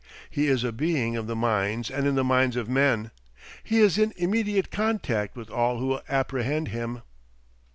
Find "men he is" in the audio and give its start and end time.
2.67-3.99